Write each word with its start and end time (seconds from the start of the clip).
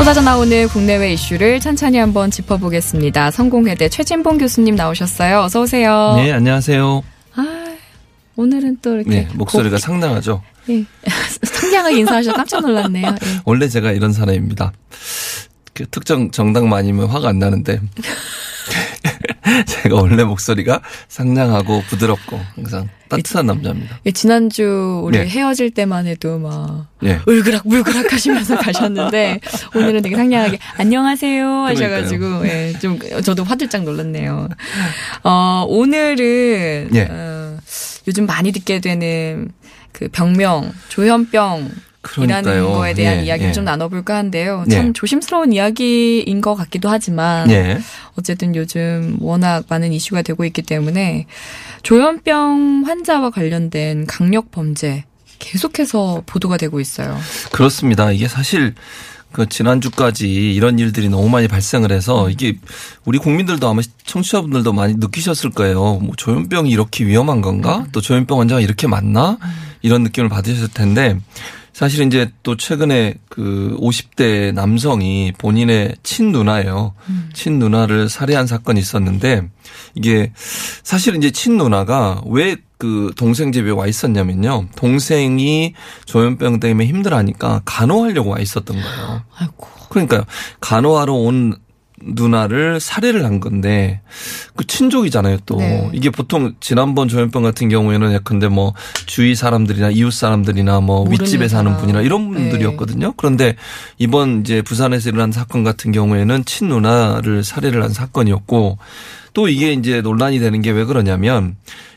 쏟아져 0.00 0.22
나오는 0.22 0.66
국내외 0.68 1.12
이슈를 1.12 1.60
찬찬히 1.60 1.98
한번 1.98 2.30
짚어보겠습니다. 2.30 3.30
성공회대 3.32 3.90
최진봉 3.90 4.38
교수님 4.38 4.74
나오셨어요. 4.74 5.40
어서 5.40 5.60
오세요. 5.60 6.14
네, 6.16 6.32
안녕하세요. 6.32 7.02
아, 7.34 7.76
오늘은 8.34 8.78
또 8.80 8.94
이렇게 8.94 9.10
네, 9.10 9.28
목소리가 9.34 9.76
상당하죠. 9.76 10.42
예. 10.70 10.82
상냥하게 11.44 11.98
인사하셔서 11.98 12.34
깜짝 12.34 12.62
놀랐네요. 12.62 13.08
예. 13.08 13.40
원래 13.44 13.68
제가 13.68 13.92
이런 13.92 14.14
사람입니다. 14.14 14.72
그 15.74 15.86
특정 15.90 16.30
정당만 16.30 16.78
아니면 16.78 17.06
화가 17.06 17.28
안 17.28 17.38
나는데 17.38 17.78
제가 19.66 19.96
원래 19.96 20.24
목소리가 20.24 20.80
상냥하고 21.08 21.82
부드럽고 21.88 22.40
항상 22.54 22.88
따뜻한 23.08 23.46
남자입니다. 23.46 24.00
예, 24.06 24.10
지난주 24.12 25.02
우리 25.04 25.18
네. 25.18 25.26
헤어질 25.26 25.72
때만 25.72 26.06
해도 26.06 26.38
막 26.38 26.86
예. 27.02 27.20
울그락 27.26 27.66
물그락 27.66 28.12
하시면서 28.12 28.56
가셨는데 28.58 29.40
오늘은 29.74 30.02
되게 30.02 30.16
상냥하게 30.16 30.58
안녕하세요 30.76 31.46
하셔가지고 31.46 32.46
예, 32.46 32.72
좀 32.80 32.98
저도 33.22 33.44
화들짝 33.44 33.82
놀랐네요. 33.82 34.48
어, 35.24 35.64
오늘은 35.68 36.90
예. 36.94 37.08
어, 37.10 37.58
요즘 38.06 38.26
많이 38.26 38.52
듣게 38.52 38.80
되는 38.80 39.50
그 39.92 40.08
병명 40.08 40.72
조현병 40.88 41.70
이라는. 42.18 42.64
거에 42.64 42.94
대한 42.94 43.18
예, 43.18 43.24
이야기를 43.24 43.50
예. 43.50 43.52
좀 43.52 43.64
나눠볼까 43.64 44.16
한데요. 44.16 44.64
예. 44.68 44.70
참 44.70 44.92
조심스러운 44.92 45.52
이야기인 45.52 46.40
것 46.40 46.54
같기도 46.54 46.88
하지만 46.88 47.50
예. 47.50 47.78
어쨌든 48.18 48.56
요즘 48.56 49.18
워낙 49.20 49.64
많은 49.68 49.92
이슈가 49.92 50.22
되고 50.22 50.44
있기 50.44 50.62
때문에 50.62 51.26
조현병 51.82 52.84
환자와 52.86 53.30
관련된 53.30 54.06
강력 54.06 54.50
범죄 54.50 55.04
계속해서 55.38 56.22
보도가 56.26 56.56
되고 56.56 56.80
있어요. 56.80 57.18
그렇습니다. 57.52 58.12
이게 58.12 58.28
사실 58.28 58.74
그 59.32 59.48
지난주까지 59.48 60.54
이런 60.54 60.78
일들이 60.78 61.08
너무 61.08 61.28
많이 61.28 61.48
발생을 61.48 61.92
해서 61.92 62.28
이게 62.30 62.54
우리 63.04 63.18
국민들도 63.18 63.68
아마 63.68 63.80
청취자분들도 64.04 64.72
많이 64.72 64.94
느끼셨을 64.94 65.50
거예요. 65.50 65.98
뭐 66.00 66.14
조현병이 66.16 66.70
이렇게 66.70 67.06
위험한 67.06 67.40
건가? 67.40 67.86
또 67.92 68.00
조현병 68.00 68.40
환자가 68.40 68.60
이렇게 68.60 68.86
많나? 68.86 69.38
이런 69.82 70.02
느낌을 70.02 70.28
받으셨을 70.28 70.68
텐데 70.74 71.18
사실 71.80 72.06
이제 72.06 72.30
또 72.42 72.58
최근에 72.58 73.14
그 73.30 73.74
50대 73.80 74.52
남성이 74.52 75.32
본인의 75.38 75.96
친누나예요. 76.02 76.92
친누나를 77.32 78.10
살해한 78.10 78.46
사건이 78.46 78.78
있었는데 78.78 79.48
이게 79.94 80.30
사실 80.82 81.16
이제 81.16 81.30
친누나가 81.30 82.20
왜 82.26 82.56
그 82.80 83.12
동생 83.14 83.52
집에 83.52 83.70
와 83.70 83.86
있었냐면요. 83.86 84.68
동생이 84.74 85.74
조현병 86.06 86.60
때문에 86.60 86.86
힘들어하니까 86.86 87.60
간호하려고 87.66 88.30
와 88.30 88.38
있었던 88.38 88.74
거예요. 88.74 89.22
아이고. 89.36 89.68
그러니까요. 89.90 90.22
간호하러 90.60 91.12
온 91.12 91.56
누나를 92.02 92.80
살해를 92.80 93.24
한 93.24 93.40
건데 93.40 94.00
그 94.56 94.66
친족이잖아요 94.66 95.38
또 95.46 95.56
네. 95.56 95.90
이게 95.92 96.10
보통 96.10 96.54
지난번 96.60 97.08
조현병 97.08 97.42
같은 97.42 97.68
경우에는 97.68 98.12
예컨대 98.14 98.48
뭐 98.48 98.74
주위 99.06 99.34
사람들이나 99.34 99.90
이웃 99.90 100.10
사람들이나 100.10 100.80
뭐 100.80 101.08
윗집에 101.08 101.48
사는. 101.48 101.76
분이나 101.76 102.00
이런 102.00 102.32
네. 102.32 102.38
분들이었거든요 102.40 103.12
그런데 103.16 103.54
이번 103.98 104.40
이제 104.40 104.62
부산에서 104.62 105.10
일어난 105.10 105.30
사건 105.30 105.62
같은 105.62 105.92
경우에는 105.92 106.44
친 106.46 106.68
누나를 106.68 107.44
살해를 107.44 107.82
한 107.82 107.90
사건이었고 107.90 108.78
또 109.32 109.48
이게 109.48 109.72
이제 109.72 110.00
논란이 110.00 110.40
되는 110.40 110.60
게 110.62 110.70
왜 110.70 110.84
그러냐면 110.84 111.56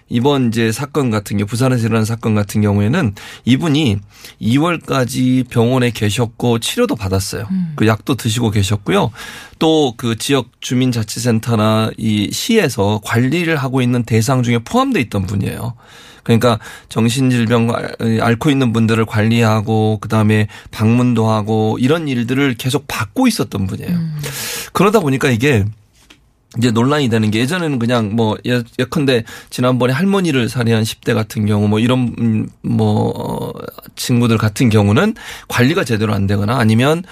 이번 0.09 0.49
이제 0.49 0.71
사건 0.71 1.09
같은 1.09 1.37
경우 1.37 1.47
부산에서 1.47 1.85
일어난 1.87 2.05
사건 2.05 2.35
같은 2.35 2.61
경우에는 2.61 3.15
이분이 3.45 3.97
2월까지 4.41 5.47
병원에 5.49 5.91
계셨고 5.91 6.59
치료도 6.59 6.95
받았어요. 6.95 7.47
그 7.75 7.87
약도 7.87 8.15
드시고 8.15 8.51
계셨고요. 8.51 9.11
또 9.59 9.93
그 9.97 10.17
지역 10.17 10.49
주민자치센터나 10.59 11.91
이 11.97 12.29
시에서 12.31 12.99
관리를 13.03 13.55
하고 13.57 13.81
있는 13.81 14.03
대상 14.03 14.43
중에 14.43 14.59
포함돼 14.59 14.99
있던 15.01 15.25
분이에요. 15.25 15.73
그러니까 16.23 16.57
정신질병 16.89 17.69
알- 17.75 18.21
앓고 18.21 18.49
있는 18.49 18.71
분들을 18.73 19.05
관리하고 19.05 19.97
그다음에 19.99 20.47
방문도 20.71 21.29
하고 21.29 21.77
이런 21.79 22.07
일들을 22.07 22.55
계속 22.55 22.85
받고 22.87 23.27
있었던 23.27 23.67
분이에요. 23.67 23.97
그러다 24.73 24.99
보니까 25.01 25.29
이게 25.29 25.65
이제 26.57 26.71
논란이 26.71 27.09
되는 27.09 27.31
게 27.31 27.39
예전에는 27.39 27.79
그냥 27.79 28.15
뭐 28.15 28.37
예- 28.45 28.63
예컨대 28.77 29.23
지난번에 29.49 29.93
할머니를 29.93 30.49
살해한 30.49 30.83
10대 30.83 31.13
같은 31.13 31.45
경우 31.45 31.67
뭐 31.67 31.79
이런 31.79 32.13
음, 32.19 32.47
뭐 32.61 33.09
어, 33.09 33.51
친구들 33.95 34.37
같은 34.37 34.69
경우는 34.69 35.15
관리가 35.47 35.83
제대로 35.83 36.13
안 36.13 36.27
되거나 36.27 36.57
아니면 36.57 37.03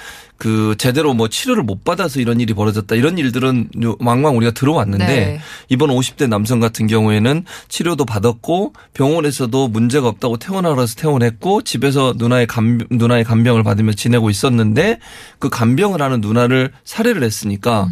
그 0.42 0.74
제대로 0.80 1.14
뭐 1.14 1.28
치료를 1.28 1.62
못 1.62 1.84
받아서 1.84 2.20
이런 2.20 2.40
일이 2.40 2.56
벌어졌다 2.56 2.96
이런 2.96 3.20
일들은 3.20 3.70
요- 3.84 3.96
왕왕 4.00 4.36
우리가 4.38 4.54
들어왔는데 4.54 5.06
네. 5.06 5.40
이번 5.70 5.92
50대 5.92 6.28
남성 6.28 6.60
같은 6.60 6.88
경우에는 6.88 7.46
치료도 7.70 8.06
받았고 8.06 8.74
병원에서도 8.96 9.68
문제가 9.68 10.08
없다고 10.08 10.38
퇴원하러 10.38 10.88
서 10.88 10.96
퇴원했고 10.96 11.62
집에서 11.62 12.16
누나의 12.18 12.48
간 12.48 12.80
누나의 12.90 13.24
간병을 13.24 13.62
받으며 13.62 13.94
지내고 13.94 14.32
있었는데 14.32 14.98
그 15.38 15.50
간병을 15.50 16.02
하는 16.02 16.22
누나를 16.22 16.72
살해를 16.86 17.22
했으니까 17.22 17.88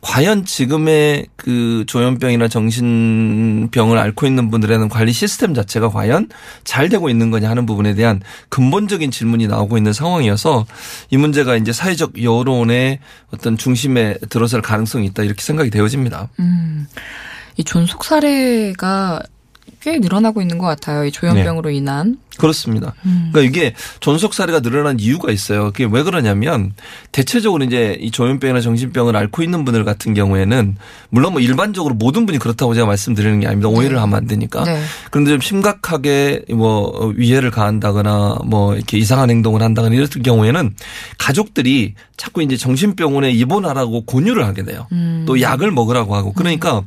과연 0.00 0.46
지금의 0.46 1.26
그 1.36 1.84
조현병이나 1.86 2.48
정신병을 2.48 3.98
앓고 3.98 4.26
있는 4.26 4.50
분들에 4.50 4.74
대한 4.76 4.88
관리 4.88 5.12
시스템 5.12 5.52
자체가 5.52 5.90
과연 5.90 6.30
잘 6.64 6.88
되고 6.88 7.10
있는 7.10 7.30
거냐 7.30 7.50
하는 7.50 7.66
부분에 7.66 7.94
대한 7.94 8.22
근본적인 8.48 9.10
질문이 9.10 9.48
나오고 9.48 9.76
있는 9.76 9.92
상황이어서 9.92 10.64
이 11.10 11.18
문제가 11.18 11.56
이제 11.56 11.74
사회 11.74 11.89
적 11.96 12.22
여론의 12.22 12.98
어떤 13.32 13.56
중심에 13.56 14.16
들어설 14.28 14.62
가능성이 14.62 15.06
있다 15.06 15.22
이렇게 15.22 15.42
생각이 15.42 15.70
되어집니다. 15.70 16.28
음, 16.38 16.86
이 17.56 17.64
존속 17.64 18.04
살해가 18.04 19.22
꽤 19.80 19.98
늘어나고 19.98 20.42
있는 20.42 20.58
것 20.58 20.66
같아요. 20.66 21.04
이 21.04 21.10
조현병으로 21.10 21.70
인한. 21.70 22.18
그렇습니다. 22.36 22.94
음. 23.04 23.30
그러니까 23.32 23.48
이게 23.48 23.74
존속 24.00 24.34
사례가 24.34 24.60
늘어난 24.60 24.98
이유가 24.98 25.30
있어요. 25.30 25.72
그게 25.72 25.86
왜 25.90 26.02
그러냐면 26.02 26.72
대체적으로 27.12 27.64
이제 27.64 27.96
이 28.00 28.10
조현병이나 28.10 28.60
정신병을 28.60 29.16
앓고 29.16 29.42
있는 29.42 29.64
분들 29.64 29.84
같은 29.84 30.14
경우에는 30.14 30.76
물론 31.10 31.32
뭐 31.32 31.40
일반적으로 31.40 31.94
모든 31.94 32.26
분이 32.26 32.38
그렇다고 32.38 32.74
제가 32.74 32.86
말씀드리는 32.86 33.40
게 33.40 33.46
아닙니다. 33.46 33.68
오해를 33.68 34.00
하면 34.00 34.16
안 34.16 34.26
되니까. 34.26 34.64
네. 34.64 34.82
그런데 35.10 35.32
좀 35.32 35.40
심각하게 35.40 36.44
뭐 36.50 37.12
위해를 37.16 37.50
가한다거나 37.50 38.38
뭐 38.44 38.74
이렇게 38.74 38.98
이상한 38.98 39.30
행동을 39.30 39.62
한다거나 39.62 39.94
이럴 39.94 40.08
경우에는 40.08 40.74
가족들이 41.18 41.94
자꾸 42.16 42.42
이제 42.42 42.56
정신병원에 42.56 43.30
입원하라고 43.32 44.04
권유를 44.04 44.46
하게 44.46 44.64
돼요. 44.64 44.86
음. 44.92 45.24
또 45.26 45.40
약을 45.40 45.70
먹으라고 45.70 46.14
하고 46.14 46.32
그러니까 46.32 46.82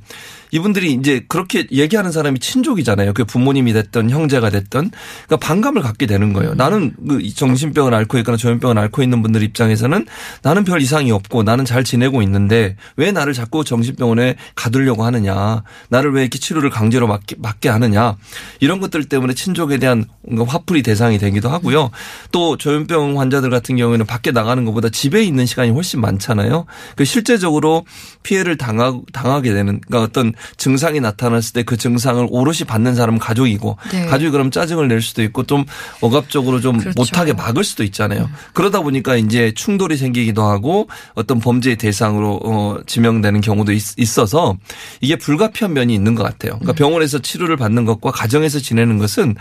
이분들이 0.54 0.92
이제 0.94 1.26
그렇게 1.28 1.66
얘기하는 1.72 2.12
사람이 2.12 2.38
친족이잖아요. 2.38 3.14
그 3.14 3.26
부모님이 3.26 3.74
됐던 3.74 4.12
형제가 4.12 4.52
됐던 4.52 4.92
그러니까 5.26 5.38
반감을 5.38 5.82
갖게 5.82 6.06
되는 6.06 6.32
거예요. 6.32 6.54
나는 6.54 6.94
그 7.10 7.28
정신병을 7.34 7.92
앓고 7.92 8.20
있거나 8.20 8.38
조현병을 8.38 8.78
앓고 8.78 9.02
있는 9.02 9.24
분들 9.24 9.42
입장에서는 9.42 10.06
나는 10.44 10.64
별 10.64 10.80
이상이 10.80 11.12
없고 11.12 11.42
나는 11.42 11.66
잘 11.66 11.84
지내고 11.84 12.22
있는데 12.22 12.76
왜 12.98 13.12
나를 13.12 13.34
자꾸 13.34 13.64
정신병원에 13.64 14.36
가두려고 14.54 15.04
하느냐. 15.04 15.64
나를 15.90 16.14
왜 16.14 16.22
이렇게 16.22 16.38
치료를 16.38 16.70
강제로 16.70 17.08
받게, 17.08 17.38
받게 17.42 17.70
하느냐. 17.70 18.16
이런 18.60 18.80
것들 18.80 19.06
때문에 19.06 19.34
친족에 19.34 19.80
대한 19.80 20.06
화풀이 20.48 20.84
대상이 20.84 21.18
되기도 21.18 21.50
하고요. 21.50 21.90
또 22.32 22.58
조현병 22.58 23.20
환자들 23.20 23.50
같은 23.50 23.76
경우에는 23.76 24.06
밖에 24.06 24.30
나가는 24.30 24.64
것보다 24.66 24.90
집에 24.90 25.24
있는 25.24 25.48
시간이 25.48 25.72
훨씬 25.72 26.00
많잖아요. 26.00 26.68
그 26.96 27.06
실제적으로 27.06 27.86
피해를 28.22 28.56
당하, 28.56 29.00
당하게 29.12 29.52
되는 29.52 29.82
그러니까 29.82 30.04
어떤 30.04 30.34
증상이 30.58 31.00
나타났을 31.00 31.54
때 31.54 31.64
그 31.64 31.78
증상을 31.78 32.28
오롯이 32.30 32.60
받는 32.68 32.96
사람은 32.96 33.20
가족이고 33.20 33.78
네. 33.92 34.06
가족이 34.06 34.32
그럼 34.32 34.52
짜증을 34.52 34.88
낼 34.88 35.02
수도 35.02 35.24
있고 35.24 35.44
좀 35.44 35.66
억압적으로 36.02 36.60
좀 36.62 36.78
그렇죠. 36.78 36.94
못하게 36.98 37.34
막을 37.34 37.64
수도 37.64 37.84
있잖아요. 37.84 38.30
그러다 38.54 38.82
보니까 38.82 39.16
이제 39.16 39.54
충돌이 39.56 39.98
생기기도 39.98 40.44
하고 40.44 40.88
어떤 41.16 41.40
범죄의 41.40 41.78
대상으로 41.78 42.40
어, 42.44 42.78
지명되는 42.86 43.42
경우도 43.42 43.72
있, 43.72 44.20
어서 44.20 44.56
이게 45.02 45.16
불가피한 45.16 45.74
면이 45.74 45.94
있는 45.94 46.16
것 46.16 46.24
같아요. 46.24 46.60
그러니까 46.60 46.74
병원에서 46.74 47.20
치료를 47.20 47.58
받는 47.58 47.86
것과 47.86 48.12
가정에서 48.12 48.60
지내는 48.60 48.98
것은 48.98 49.36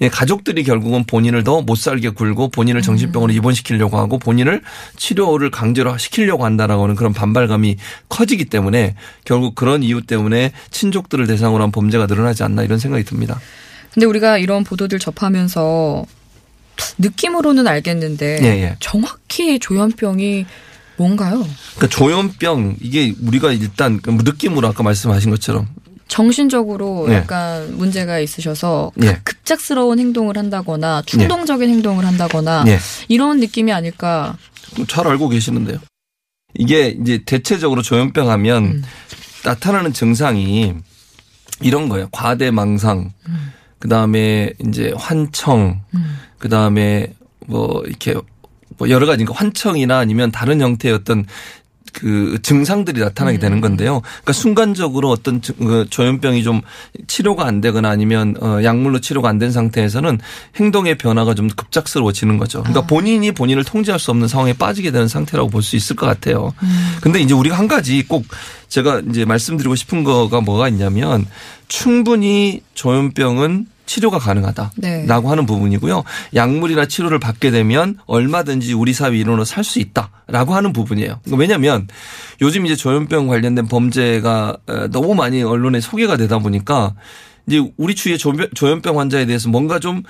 예, 0.00 0.08
가족들이 0.08 0.64
결국은 0.64 1.04
본인을 1.04 1.44
더 1.44 1.58
못 1.68 1.76
살게 1.76 2.10
굴고 2.10 2.48
본인을 2.48 2.82
정신병원으로 2.82 3.36
입원시키려고 3.36 3.98
하고 3.98 4.18
본인을 4.18 4.62
치료를 4.96 5.50
강제로 5.50 5.96
시키려고 5.98 6.44
한다라고 6.44 6.84
하는 6.84 6.94
그런 6.94 7.12
반발감이 7.12 7.76
커지기 8.08 8.46
때문에 8.46 8.94
결국 9.24 9.54
그런 9.54 9.82
이유 9.82 10.00
때문에 10.02 10.37
친족들을 10.70 11.26
대상으로 11.26 11.62
한 11.62 11.72
범죄가 11.72 12.06
늘어나지 12.06 12.42
않나 12.42 12.62
이런 12.62 12.78
생각이 12.78 13.04
듭니다. 13.04 13.40
근데 13.92 14.06
우리가 14.06 14.38
이런 14.38 14.64
보도들 14.64 14.98
접하면서 14.98 16.04
느낌으로는 16.98 17.66
알겠는데 17.66 18.38
예, 18.42 18.46
예. 18.46 18.76
정확히 18.80 19.58
조현병이 19.58 20.46
뭔가요? 20.96 21.46
그러니까 21.76 21.86
조현병 21.88 22.76
이게 22.80 23.14
우리가 23.20 23.52
일단 23.52 24.00
그 24.00 24.10
느낌으로 24.10 24.68
아까 24.68 24.82
말씀하신 24.82 25.30
것처럼 25.30 25.68
정신적으로 26.08 27.06
예. 27.10 27.14
약간 27.14 27.76
문제가 27.76 28.18
있으셔서 28.18 28.92
예. 29.02 29.20
급작스러운 29.24 29.98
행동을 29.98 30.36
한다거나 30.36 31.02
충동적인 31.06 31.68
행동을 31.68 32.04
한다거나 32.06 32.64
예. 32.66 32.78
이런 33.08 33.40
느낌이 33.40 33.72
아닐까. 33.72 34.36
잘 34.88 35.06
알고 35.06 35.28
계시는데요. 35.28 35.78
이게 36.54 36.96
이제 37.00 37.22
대체적으로 37.24 37.82
조현병 37.82 38.30
하면 38.30 38.64
음. 38.64 38.82
나타나는 39.48 39.94
증상이 39.94 40.74
이런 41.62 41.88
거예요. 41.88 42.08
과대망상, 42.12 43.12
그 43.78 43.88
다음에 43.88 44.52
이제 44.66 44.92
환청, 44.96 45.80
음. 45.94 46.18
그 46.38 46.48
다음에 46.48 47.14
뭐 47.46 47.82
이렇게 47.86 48.14
뭐 48.76 48.90
여러 48.90 49.06
가지 49.06 49.24
그러니까 49.24 49.38
환청이나 49.38 49.98
아니면 49.98 50.30
다른 50.30 50.60
형태의 50.60 50.94
어떤 50.94 51.24
그 51.92 52.38
증상들이 52.42 53.00
나타나게 53.00 53.38
음. 53.38 53.40
되는 53.40 53.60
건데요. 53.60 54.00
그러니까 54.02 54.32
순간적으로 54.32 55.10
어떤 55.10 55.40
증- 55.42 55.56
그 55.56 55.86
조현병이 55.88 56.42
좀 56.42 56.60
치료가 57.06 57.46
안 57.46 57.60
되거나 57.60 57.88
아니면 57.90 58.34
어 58.40 58.60
약물로 58.62 59.00
치료가 59.00 59.28
안 59.28 59.38
된 59.38 59.52
상태에서는 59.52 60.18
행동의 60.56 60.98
변화가 60.98 61.34
좀 61.34 61.48
급작스러워지는 61.48 62.38
거죠. 62.38 62.58
아. 62.58 62.62
그러니까 62.62 62.86
본인이 62.86 63.30
본인을 63.32 63.64
통제할 63.64 63.98
수 64.00 64.10
없는 64.10 64.26
상황에 64.28 64.52
빠지게 64.52 64.90
되는 64.90 65.06
상태라고 65.08 65.48
볼 65.50 65.62
수 65.62 65.76
있을 65.76 65.96
것 65.96 66.06
같아요. 66.06 66.52
음. 66.62 66.96
근데 67.00 67.20
이제 67.20 67.34
우리가 67.34 67.56
한 67.58 67.68
가지 67.68 68.02
꼭 68.06 68.24
제가 68.68 69.00
이제 69.10 69.24
말씀드리고 69.24 69.74
싶은 69.76 70.02
거가 70.04 70.40
뭐가 70.40 70.68
있냐면 70.68 71.26
충분히 71.68 72.62
조현병은 72.74 73.66
치료가 73.88 74.18
가능하다. 74.20 74.72
네. 74.76 75.04
라고 75.06 75.30
하는 75.30 75.46
부분이고요. 75.46 76.04
약물이나 76.34 76.86
치료를 76.86 77.18
받게 77.18 77.50
되면 77.50 77.98
얼마든지 78.06 78.74
우리 78.74 78.92
사회 78.92 79.16
일원으로 79.16 79.44
살 79.44 79.64
수 79.64 79.80
있다라고 79.80 80.54
하는 80.54 80.72
부분이에요. 80.72 81.18
그러니까 81.24 81.36
왜냐하면 81.40 81.88
요즘 82.40 82.64
이제 82.66 82.76
조현병 82.76 83.26
관련된 83.26 83.66
범죄가 83.66 84.56
어, 84.66 84.88
너무 84.92 85.14
많이 85.14 85.42
언론에 85.42 85.80
소개가 85.80 86.16
되다 86.16 86.38
보니까 86.38 86.94
이제 87.48 87.62
우리 87.76 87.94
주위에 87.94 88.16
조현병 88.18 89.00
환자에 89.00 89.26
대해서 89.26 89.48
뭔가 89.48 89.78
좀 89.78 90.02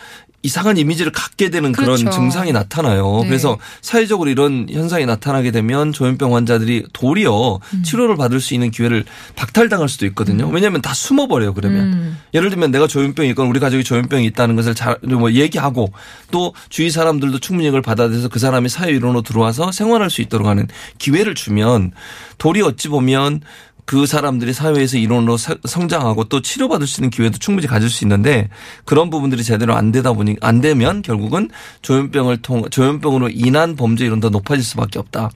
이상한 0.43 0.77
이미지를 0.77 1.11
갖게 1.11 1.51
되는 1.51 1.73
그런 1.73 1.97
그렇죠. 1.97 2.11
증상이 2.11 2.53
나타나요. 2.53 3.21
네. 3.23 3.29
그래서 3.29 3.59
사회적으로 3.81 4.31
이런 4.31 4.69
현상이 4.71 5.05
나타나게 5.05 5.51
되면 5.51 5.93
조현병 5.93 6.35
환자들이 6.35 6.87
도리어 6.93 7.59
음. 7.75 7.83
치료를 7.83 8.17
받을 8.17 8.41
수 8.41 8.55
있는 8.55 8.71
기회를 8.71 9.05
박탈당할 9.35 9.89
수도 9.89 10.07
있거든요. 10.07 10.49
왜냐하면 10.49 10.81
다 10.81 10.95
숨어버려요. 10.95 11.55
그러면 11.55 11.93
음. 11.93 12.19
예를 12.35 12.51
들면 12.51 12.71
내가 12.71 12.87
조현병이 12.87 13.31
있건 13.31 13.49
우리 13.49 13.59
가족이 13.59 13.83
조현병이 13.83 14.27
있다는 14.27 14.55
것을 14.55 14.77
잘뭐 14.77 15.33
얘기하고 15.33 15.93
또 16.31 16.55
주위 16.69 16.91
사람들도 16.91 17.41
충분히 17.41 17.69
이걸 17.69 17.83
받아들여서 17.83 18.29
그 18.29 18.39
사람이 18.39 18.69
사회 18.69 18.93
일원으로 18.93 19.23
들어와서 19.23 19.73
생활할 19.73 20.09
수 20.09 20.23
있도록 20.23 20.47
하는 20.47 20.69
기회를 20.99 21.35
주면 21.35 21.91
도리 22.39 22.63
어찌 22.63 22.87
보면 22.89 23.41
그 23.89 24.05
사람들이 24.05 24.53
사회에서 24.53 24.99
사- 25.39 25.55
성장하고 25.65 26.25
또 26.25 26.43
치료받을 26.43 26.87
수 26.87 27.01
있는 27.01 27.09
기회도 27.09 27.39
충분히 27.39 27.67
가질 27.67 27.89
수 27.89 28.05
있는데 28.05 28.51
그런 28.85 29.09
부분들이 29.09 29.43
제대로 29.43 29.75
안 29.75 29.93
되다 29.93 30.13
보니 30.13 30.37
안 30.43 30.61
되면 30.61 31.01
결국은 31.01 31.49
조현병을 31.81 32.43
통 32.43 32.69
조현병으로 32.69 33.31
인한 33.33 33.77
범죄율은 33.77 34.21
더 34.21 34.29
높아질 34.29 34.63
수밖에 34.63 34.99
없다. 34.99 35.31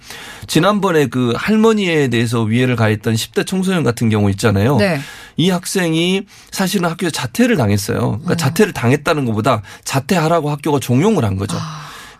지난번에 0.48 1.06
그 1.06 1.32
할머니에 1.34 2.08
대해서 2.08 2.42
위해를 2.42 2.76
가했던 2.76 3.14
10대 3.14 3.46
청소년 3.46 3.84
같은 3.84 4.10
경우 4.10 4.28
있잖아요. 4.28 4.76
네. 4.76 5.00
이 5.38 5.48
학생이 5.48 6.26
사실은 6.50 6.90
학교에서 6.90 7.10
자퇴를 7.10 7.56
당했어요. 7.56 8.18
그러니까 8.22 8.36
자퇴를 8.36 8.74
당했다는 8.74 9.24
것보다 9.24 9.62
자퇴하라고 9.84 10.50
학교가 10.50 10.78
종용을 10.78 11.24
한 11.24 11.36
거죠. 11.38 11.56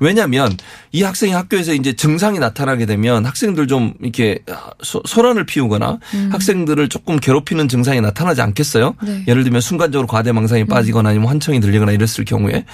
왜냐하면 0.03 0.57
이 0.91 1.03
학생이 1.03 1.33
학교에서 1.33 1.75
이제 1.75 1.93
증상이 1.93 2.39
나타나게 2.39 2.87
되면 2.87 3.25
학생들 3.25 3.67
좀 3.69 3.95
이렇게 4.01 4.41
소, 4.83 5.03
소란을 5.07 5.47
피우거나 5.47 5.99
학생들을 6.31 6.89
조금 6.89 7.19
괴롭히는 7.19 7.69
증상이 7.69 8.01
나타나지 8.01 8.41
않겠어요? 8.43 8.95
네. 9.03 9.25
예를 9.29 9.45
들면 9.45 9.61
순간적으로 9.61 10.07
과대망상이 10.09 10.65
빠지거나 10.67 11.11
아니면 11.11 11.29
환청이 11.29 11.61
들리거나 11.61 11.93
이랬을 11.93 12.25
경우에 12.27 12.65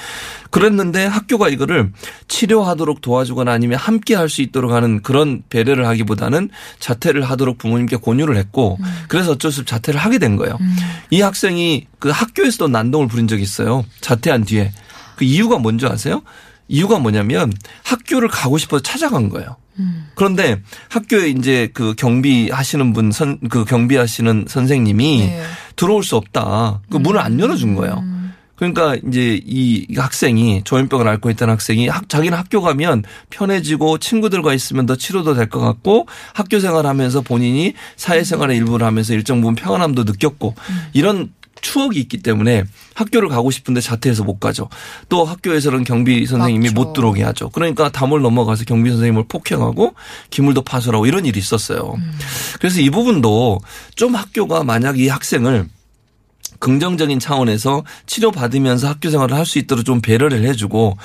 그랬는데 0.51 1.05
학교가 1.07 1.49
이거를 1.51 1.93
치료하도록 2.29 3.01
도와주거나 3.01 3.53
아니면 3.53 3.79
함께 3.79 4.15
할 4.15 4.29
수 4.29 4.43
있도록 4.43 4.73
하는 4.73 5.01
그런 5.03 5.43
배려를 5.49 5.87
하기보다는 5.87 6.51
자퇴를 6.81 7.23
하도록 7.23 7.57
부모님께 7.57 7.97
권유를 7.97 8.37
했고 8.37 8.79
그래서 9.09 9.33
어쩔 9.33 9.51
수 9.51 9.61
없이 9.61 9.71
자퇴를 9.71 9.99
하게 9.99 10.19
된 10.19 10.37
거예요. 10.37 10.59
이 11.11 11.23
학생이 11.23 11.87
그 11.99 12.11
학교에서도 12.11 12.69
난동을 12.69 13.09
부린 13.09 13.27
적이 13.27 13.43
있어요. 13.43 13.87
자퇴한 14.03 14.45
뒤에. 14.45 14.71
그 15.17 15.25
이유가 15.25 15.59
뭔지 15.59 15.87
아세요? 15.87 16.21
이유가 16.69 16.99
뭐냐면 16.99 17.53
학교를 17.85 18.29
가고 18.29 18.59
싶어서 18.59 18.83
찾아간 18.83 19.29
거예요. 19.29 19.57
그런데 20.17 20.61
학교에 20.89 21.29
이제 21.29 21.71
그 21.73 21.95
경비하시는 21.97 22.93
분, 22.93 23.13
선, 23.13 23.39
그 23.49 23.65
경비하시는 23.65 24.47
선생님이 24.49 25.19
네. 25.27 25.43
들어올 25.77 26.03
수 26.03 26.17
없다. 26.17 26.81
그 26.91 26.97
문을 26.97 27.21
안 27.21 27.39
열어준 27.39 27.77
거예요. 27.77 28.05
그러니까 28.57 28.97
이제 29.07 29.41
이 29.47 29.87
학생이 29.97 30.63
조현병을 30.65 31.07
앓고 31.07 31.31
있던 31.31 31.49
학생이 31.49 31.87
학, 31.87 32.09
자기는 32.09 32.37
학교 32.37 32.61
가면 32.61 33.05
편해지고 33.31 33.99
친구들과 33.99 34.53
있으면 34.53 34.85
더 34.85 34.97
치료도 34.97 35.35
될 35.35 35.49
것 35.49 35.61
같고 35.61 36.09
학교 36.35 36.59
생활하면서 36.59 37.21
본인이 37.21 37.75
사회생활의 37.95 38.57
일부를 38.57 38.85
하면서 38.85 39.15
일정 39.15 39.41
부분 39.41 39.55
평안함도 39.55 40.03
느꼈고 40.03 40.57
이런 40.93 41.33
추억이 41.61 41.99
있기 42.01 42.19
때문에 42.19 42.65
학교를 42.95 43.29
가고 43.29 43.51
싶은데 43.51 43.81
자퇴해서 43.81 44.25
못 44.25 44.39
가죠. 44.39 44.69
또 45.09 45.25
학교에서는 45.25 45.85
경비 45.85 46.27
선생님이 46.27 46.69
맞죠. 46.69 46.81
못 46.81 46.93
들어오게 46.93 47.23
하죠. 47.23 47.51
그러니까 47.51 47.91
담을 47.91 48.21
넘어가서 48.23 48.65
경비 48.65 48.91
선생님을 48.91 49.25
폭행하고 49.29 49.95
기물도 50.31 50.63
파손하고 50.63 51.07
이런 51.07 51.27
일이 51.27 51.39
있었어요. 51.39 51.95
그래서 52.59 52.81
이 52.81 52.91
부분도 52.91 53.61
좀 53.95 54.15
학교가 54.15 54.65
만약 54.65 54.99
이 54.99 55.09
학생을 55.09 55.69
긍정적인 56.59 57.19
차원에서 57.21 57.85
치료받으면서 58.07 58.89
학교 58.89 59.11
생활을 59.11 59.37
할 59.37 59.45
수 59.49 59.59
있도록 59.59 59.85
좀 59.85 60.01
배려를 60.01 60.45
해주고 60.45 60.99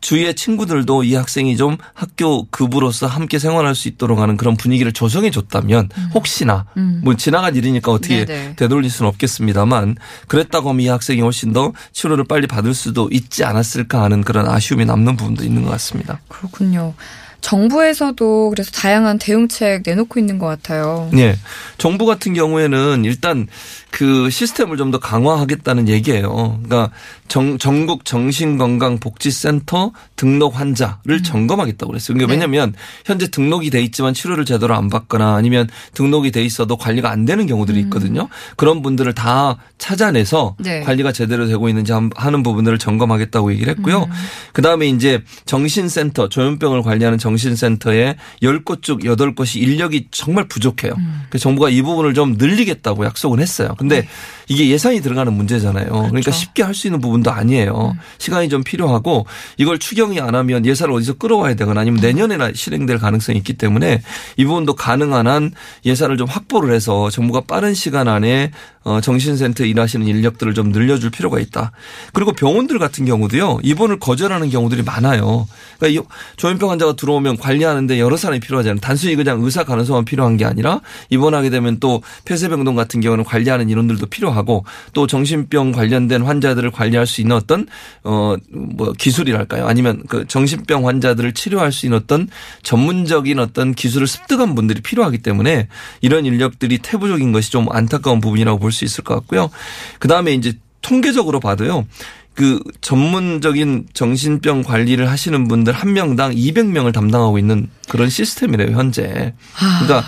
주위의 0.00 0.34
친구들도 0.34 1.04
이 1.04 1.14
학생이 1.14 1.56
좀 1.58 1.76
학교 1.92 2.46
급으로서 2.50 3.06
함께 3.06 3.38
생활할 3.38 3.74
수 3.74 3.88
있도록 3.88 4.18
하는 4.18 4.36
그런 4.36 4.56
분위기를 4.56 4.92
조성해 4.92 5.30
줬다면 5.30 5.90
혹시나 6.14 6.64
뭐 7.02 7.16
지나간 7.16 7.54
일이니까 7.56 7.92
어떻게 7.92 8.20
음. 8.20 8.26
네네. 8.26 8.56
되돌릴 8.56 8.90
수는 8.90 9.08
없겠습니다만 9.10 9.96
그랬다고 10.28 10.70
하면 10.70 10.80
이 10.80 10.88
학생이 10.88 11.20
훨씬 11.20 11.52
더 11.52 11.72
치료를 11.92 12.24
빨리 12.24 12.46
받을 12.46 12.72
수도 12.72 13.08
있지 13.12 13.44
않았을까 13.44 14.02
하는 14.02 14.22
그런 14.22 14.48
아쉬움이 14.48 14.84
남는 14.86 15.16
부분도 15.16 15.44
있는 15.44 15.64
것 15.64 15.70
같습니다. 15.72 16.20
그렇군요. 16.28 16.94
정부에서도 17.40 18.50
그래서 18.50 18.70
다양한 18.70 19.18
대응책 19.18 19.82
내놓고 19.84 20.20
있는 20.20 20.38
것 20.38 20.46
같아요. 20.46 21.10
예. 21.16 21.36
정부 21.78 22.06
같은 22.06 22.34
경우에는 22.34 23.04
일단 23.04 23.46
그 23.90 24.30
시스템을 24.30 24.76
좀 24.76 24.90
더 24.90 24.98
강화하겠다는 24.98 25.88
얘기예요. 25.88 26.58
그러니까 26.64 26.90
정, 27.28 27.58
전국 27.58 28.04
정신건강복지센터 28.04 29.92
등록 30.16 30.58
환자를 30.58 31.22
점검하겠다고 31.22 31.92
그랬어요. 31.92 32.14
그러니까 32.14 32.26
네. 32.26 32.32
왜냐하면 32.34 32.74
현재 33.04 33.28
등록이 33.28 33.70
돼 33.70 33.80
있지만 33.82 34.12
치료를 34.14 34.44
제대로 34.44 34.74
안 34.74 34.88
받거나 34.90 35.36
아니면 35.36 35.68
등록이 35.94 36.32
돼 36.32 36.42
있어도 36.42 36.76
관리가 36.76 37.08
안 37.08 37.24
되는 37.24 37.46
경우들이 37.46 37.78
있거든요. 37.82 38.28
그런 38.56 38.82
분들을 38.82 39.12
다 39.14 39.58
찾아내서 39.78 40.56
네. 40.58 40.80
관리가 40.80 41.12
제대로 41.12 41.46
되고 41.46 41.68
있는지 41.68 41.92
하는 42.16 42.42
부분들을 42.42 42.78
점검하겠다고 42.78 43.52
얘기를 43.52 43.72
했고요. 43.76 44.08
그 44.52 44.60
다음에 44.62 44.88
이제 44.88 45.22
정신센터 45.46 46.28
조현병을 46.28 46.82
관리하는 46.82 47.18
정 47.18 47.29
신센터에 47.36 48.16
10곳 48.42 48.82
중 48.82 48.98
8곳이 48.98 49.60
인력이 49.60 50.08
정말 50.10 50.48
부족해요. 50.48 50.94
그래서 51.28 51.42
정부가 51.42 51.70
이 51.70 51.82
부분을 51.82 52.14
좀 52.14 52.34
늘리겠다고 52.38 53.04
약속은 53.04 53.38
했어요. 53.38 53.74
근데 53.78 54.08
이게 54.48 54.68
예산이 54.68 55.00
들어가는 55.02 55.32
문제잖아요. 55.32 55.86
그러니까 55.88 56.10
그렇죠. 56.10 56.32
쉽게 56.32 56.62
할 56.64 56.74
수 56.80 56.86
있는 56.86 57.00
부분도 57.00 57.30
아니에요. 57.30 57.94
시간이 58.18 58.48
좀 58.48 58.64
필요하고 58.64 59.26
이걸 59.58 59.78
추경이 59.78 60.18
안 60.18 60.34
하면 60.34 60.64
예산을 60.64 60.94
어디서 60.94 61.14
끌어와야 61.14 61.54
되거나 61.54 61.82
아니면 61.82 62.00
내년에나 62.00 62.52
실행될 62.54 62.98
가능성이 62.98 63.36
있기 63.38 63.52
때문에 63.54 64.02
이 64.38 64.44
부분도 64.46 64.74
가능한 64.74 65.26
한 65.26 65.52
예산을 65.84 66.16
좀 66.16 66.26
확보를 66.26 66.74
해서 66.74 67.10
정부가 67.10 67.42
빠른 67.42 67.74
시간 67.74 68.08
안에 68.08 68.50
어, 68.82 69.00
정신센터 69.02 69.64
일하시는 69.64 70.06
인력들을 70.06 70.54
좀 70.54 70.70
늘려줄 70.72 71.10
필요가 71.10 71.38
있다. 71.38 71.70
그리고 72.14 72.32
병원들 72.32 72.78
같은 72.78 73.04
경우도요 73.04 73.58
입원을 73.62 73.98
거절하는 73.98 74.48
경우들이 74.48 74.82
많아요. 74.82 75.46
그러니까 75.78 76.00
이 76.00 76.06
조현병 76.36 76.70
환자가 76.70 76.94
들어오면 76.94 77.19
관리하는데 77.22 77.98
여러 77.98 78.16
사람이 78.16 78.40
필요하잖아요. 78.40 78.80
단순히 78.80 79.16
그냥 79.16 79.42
의사 79.42 79.64
간호사만 79.64 80.04
필요한 80.04 80.36
게 80.36 80.44
아니라 80.44 80.80
입원하게 81.10 81.50
되면 81.50 81.78
또 81.80 82.02
폐쇄병동 82.24 82.74
같은 82.74 83.00
경우는 83.00 83.24
관리하는 83.24 83.68
인원들도 83.68 84.06
필요하고 84.06 84.64
또 84.92 85.06
정신병 85.06 85.72
관련된 85.72 86.22
환자들을 86.22 86.70
관리할 86.70 87.06
수 87.06 87.20
있는 87.20 87.36
어떤 87.36 87.66
어 88.04 88.36
뭐 88.50 88.92
기술이랄까요? 88.96 89.66
아니면 89.66 90.02
그 90.08 90.26
정신병 90.26 90.86
환자들을 90.86 91.32
치료할 91.34 91.72
수 91.72 91.86
있는 91.86 91.98
어떤 91.98 92.28
전문적인 92.62 93.38
어떤 93.38 93.74
기술을 93.74 94.06
습득한 94.06 94.54
분들이 94.54 94.80
필요하기 94.80 95.18
때문에 95.18 95.68
이런 96.00 96.24
인력들이 96.26 96.78
태부적인 96.78 97.32
것이 97.32 97.50
좀 97.50 97.66
안타까운 97.70 98.20
부분이라고 98.20 98.58
볼 98.58 98.70
수 98.72 98.84
있을 98.84 99.02
것 99.04 99.14
같고요. 99.14 99.50
그 99.98 100.06
다음에 100.08 100.32
이제 100.32 100.54
통계적으로 100.82 101.40
봐도요. 101.40 101.86
그 102.34 102.62
전문적인 102.80 103.88
정신병 103.92 104.62
관리를 104.62 105.10
하시는 105.10 105.48
분들 105.48 105.72
한 105.72 105.92
명당 105.92 106.32
200명을 106.32 106.92
담당하고 106.92 107.38
있는 107.38 107.68
그런 107.88 108.08
시스템이래요, 108.08 108.76
현재. 108.76 109.34
그러니까 109.56 110.04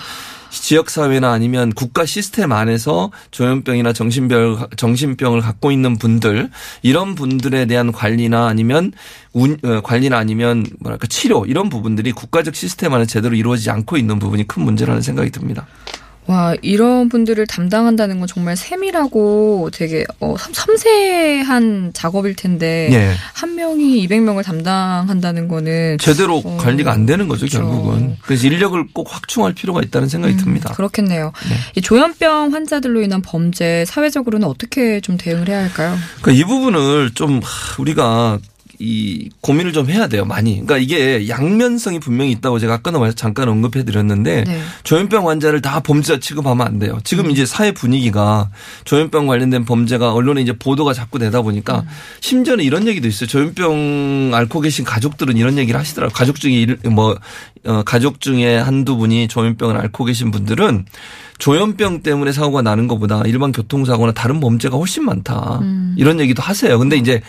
지역사회나 0.50 1.32
아니면 1.32 1.72
국가 1.72 2.04
시스템 2.04 2.52
안에서 2.52 3.10
조현병이나 3.30 3.92
정신병, 3.92 4.68
정신병을 4.76 5.40
갖고 5.40 5.72
있는 5.72 5.96
분들, 5.96 6.50
이런 6.82 7.14
분들에 7.14 7.66
대한 7.66 7.90
관리나 7.90 8.46
아니면 8.46 8.92
운, 9.32 9.58
어, 9.64 9.80
관리나 9.80 10.18
아니면 10.18 10.66
뭐랄까 10.80 11.06
치료, 11.06 11.46
이런 11.46 11.68
부분들이 11.70 12.12
국가적 12.12 12.54
시스템 12.54 12.92
안에 12.92 13.06
제대로 13.06 13.34
이루어지지 13.34 13.70
않고 13.70 13.96
있는 13.96 14.18
부분이 14.18 14.46
큰 14.46 14.62
문제라는 14.62 15.00
생각이 15.00 15.30
듭니다. 15.30 15.66
와, 16.26 16.54
이런 16.62 17.08
분들을 17.08 17.44
담당한다는 17.48 18.20
건 18.20 18.28
정말 18.28 18.56
세밀하고 18.56 19.70
되게 19.72 20.04
어, 20.20 20.36
섬- 20.38 20.52
섬세한 20.54 21.90
작업일 21.94 22.36
텐데 22.36 22.88
예. 22.92 23.12
한 23.34 23.56
명이 23.56 24.06
200명을 24.06 24.44
담당한다는 24.44 25.48
거는 25.48 25.98
제대로 25.98 26.40
어, 26.44 26.56
관리가 26.58 26.92
안 26.92 27.06
되는 27.06 27.26
거죠, 27.26 27.40
그렇죠. 27.46 27.58
결국은. 27.58 28.16
그래서 28.22 28.46
인력을 28.46 28.82
꼭 28.92 29.08
확충할 29.12 29.52
필요가 29.54 29.80
있다는 29.82 30.08
생각이 30.08 30.36
듭니다. 30.36 30.68
네. 30.70 30.74
그렇겠네요. 30.76 31.32
이 31.76 31.80
조현병 31.80 32.52
환자들로 32.54 33.02
인한 33.02 33.20
범죄 33.22 33.84
사회적으로는 33.86 34.46
어떻게 34.46 35.00
좀 35.00 35.16
대응을 35.16 35.48
해야 35.48 35.58
할까요? 35.62 35.96
그러니까 36.20 36.40
이 36.40 36.44
부분을 36.48 37.10
좀 37.14 37.40
하, 37.42 37.82
우리가 37.82 38.38
이 38.84 39.28
고민을 39.42 39.72
좀 39.72 39.88
해야 39.88 40.08
돼요, 40.08 40.24
많이. 40.24 40.54
그러니까 40.54 40.78
이게 40.78 41.28
양면성이 41.28 42.00
분명히 42.00 42.32
있다고 42.32 42.58
제가 42.58 42.74
아까 42.74 42.90
도 42.90 43.12
잠깐 43.12 43.48
언급해 43.48 43.84
드렸는데 43.84 44.42
네. 44.44 44.60
조현병 44.82 45.28
환자를 45.28 45.62
다 45.62 45.78
범죄자 45.78 46.18
취급하면 46.18 46.66
안 46.66 46.78
돼요. 46.80 46.98
지금 47.04 47.30
이제 47.30 47.46
사회 47.46 47.70
분위기가 47.70 48.50
조현병 48.84 49.28
관련된 49.28 49.64
범죄가 49.64 50.12
언론에 50.12 50.42
이제 50.42 50.52
보도가 50.52 50.94
자꾸 50.94 51.20
되다 51.20 51.42
보니까 51.42 51.84
심지어는 52.20 52.64
이런 52.64 52.88
얘기도 52.88 53.06
있어요. 53.06 53.28
조현병 53.28 54.32
앓고 54.34 54.60
계신 54.60 54.84
가족들은 54.84 55.36
이런 55.36 55.58
얘기를 55.58 55.78
하시더라고요. 55.78 56.12
가족 56.12 56.40
중에 56.40 56.52
일- 56.54 56.78
뭐 56.90 57.16
어, 57.64 57.82
가족 57.84 58.20
중에 58.20 58.56
한두 58.56 58.96
분이 58.96 59.28
조현병을 59.28 59.76
앓고 59.76 60.04
계신 60.06 60.32
분들은 60.32 60.86
조현병 61.38 62.02
때문에 62.02 62.32
사고가 62.32 62.62
나는 62.62 62.88
것보다 62.88 63.22
일반 63.26 63.52
교통사고나 63.52 64.12
다른 64.12 64.40
범죄가 64.40 64.76
훨씬 64.76 65.04
많다. 65.04 65.60
이런 65.96 66.20
얘기도 66.20 66.42
하세요. 66.42 66.78
근데 66.78 66.96
이제 66.96 67.20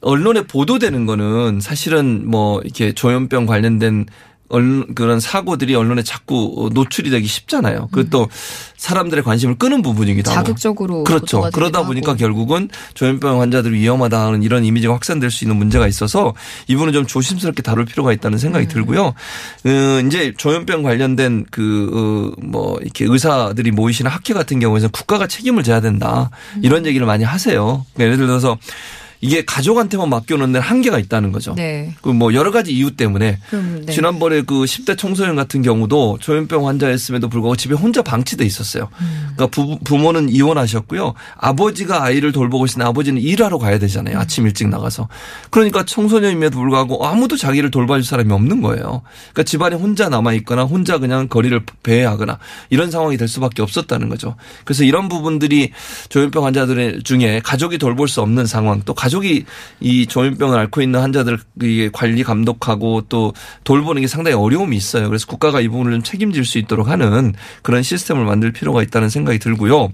언론에 0.00 0.42
보도되는 0.42 1.06
거는 1.06 1.60
사실은 1.60 2.28
뭐 2.28 2.60
이렇게 2.62 2.92
조현병 2.92 3.46
관련된 3.46 4.06
언- 4.52 4.94
그런 4.96 5.20
사고들이 5.20 5.76
언론에 5.76 6.02
자꾸 6.02 6.70
노출이 6.74 7.08
되기 7.10 7.28
쉽잖아요. 7.28 7.86
그것도 7.92 8.28
사람들의 8.76 9.22
관심을 9.22 9.58
끄는 9.58 9.80
부분이기도 9.80 10.28
하고. 10.32 10.42
자극적으로 10.44 11.04
그렇죠. 11.04 11.48
그러다 11.52 11.86
보니까 11.86 12.10
하고. 12.12 12.18
결국은 12.18 12.68
조현병 12.94 13.40
환자들이 13.42 13.78
위험하다는 13.78 14.42
이런 14.42 14.64
이미지가 14.64 14.92
확산될 14.94 15.30
수 15.30 15.44
있는 15.44 15.54
문제가 15.56 15.86
있어서 15.86 16.34
이분은 16.66 16.92
좀 16.92 17.06
조심스럽게 17.06 17.62
다룰 17.62 17.84
필요가 17.84 18.12
있다는 18.12 18.38
생각이 18.38 18.66
들고요. 18.66 19.06
어, 19.06 20.02
이제 20.04 20.34
조현병 20.36 20.82
관련된 20.82 21.46
그, 21.52 22.34
어, 22.36 22.40
뭐, 22.44 22.76
이렇게 22.82 23.04
의사들이 23.08 23.70
모이시는 23.70 24.10
학회 24.10 24.34
같은 24.34 24.58
경우에는 24.58 24.88
국가가 24.88 25.28
책임을 25.28 25.62
져야 25.62 25.80
된다. 25.80 26.30
이런 26.60 26.86
얘기를 26.86 27.06
많이 27.06 27.22
하세요. 27.22 27.86
그러니까 27.94 28.04
예를 28.14 28.16
들어서 28.26 28.58
이게 29.22 29.44
가족한테만 29.44 30.08
맡겨놓는 30.08 30.52
데는 30.52 30.66
한계가 30.66 30.98
있다는 30.98 31.30
거죠. 31.30 31.54
네. 31.54 31.94
그뭐 32.00 32.32
여러 32.32 32.50
가지 32.50 32.72
이유 32.72 32.96
때문에 32.96 33.38
그럼 33.50 33.82
네. 33.84 33.92
지난번에 33.92 34.42
그 34.42 34.64
10대 34.64 34.96
청소년 34.96 35.36
같은 35.36 35.60
경우도 35.60 36.18
조현병 36.20 36.66
환자였음에도 36.66 37.28
불구하고 37.28 37.56
집에 37.56 37.74
혼자 37.74 38.02
방치돼 38.02 38.44
있었어요. 38.44 38.88
음. 39.00 39.32
그러니까 39.36 39.46
부, 39.48 39.78
부모는 39.84 40.30
이혼하셨고요. 40.30 41.14
아버지가 41.36 42.02
아이를 42.02 42.32
돌보고 42.32 42.64
있으니 42.64 42.84
아버지는 42.84 43.20
일하러 43.20 43.58
가야 43.58 43.78
되잖아요. 43.78 44.16
음. 44.16 44.20
아침 44.20 44.46
일찍 44.46 44.68
나가서. 44.68 45.08
그러니까 45.50 45.84
청소년임에도 45.84 46.58
불구하고 46.58 47.06
아무도 47.06 47.36
자기를 47.36 47.70
돌봐줄 47.70 48.04
사람이 48.04 48.32
없는 48.32 48.62
거예요. 48.62 49.02
그러니까 49.32 49.42
집안에 49.42 49.76
혼자 49.76 50.08
남아 50.08 50.32
있거나 50.34 50.64
혼자 50.64 50.98
그냥 50.98 51.28
거리를 51.28 51.60
배회하거나 51.82 52.38
이런 52.70 52.90
상황이 52.90 53.18
될 53.18 53.28
수밖에 53.28 53.60
없었다는 53.60 54.08
거죠. 54.08 54.36
그래서 54.64 54.84
이런 54.84 55.10
부분들이 55.10 55.72
조현병 56.08 56.46
환자들 56.46 57.02
중에 57.04 57.40
가족이 57.44 57.76
돌볼 57.76 58.08
수 58.08 58.22
없는 58.22 58.46
상황 58.46 58.80
또 58.84 58.94
가족 58.94 59.09
이 59.24 59.44
이 59.80 60.06
조현병을 60.06 60.58
앓고 60.58 60.82
있는 60.82 61.00
환자들 61.00 61.38
관리 61.92 62.22
감독하고 62.22 63.02
또 63.08 63.32
돌보는 63.64 64.02
게 64.02 64.06
상당히 64.08 64.36
어려움이 64.36 64.76
있어요. 64.76 65.08
그래서 65.08 65.26
국가가 65.26 65.60
이 65.60 65.68
부분을 65.68 65.92
좀 65.92 66.02
책임질 66.02 66.44
수 66.44 66.58
있도록 66.58 66.88
하는 66.88 67.34
그런 67.62 67.82
시스템을 67.82 68.24
만들 68.24 68.52
필요가 68.52 68.82
있다는 68.82 69.08
생각이 69.08 69.38
들고요. 69.38 69.92